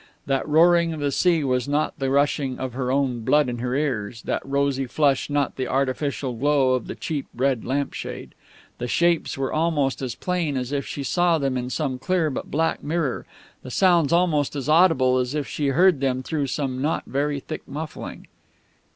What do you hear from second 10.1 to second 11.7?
plain as if she saw them in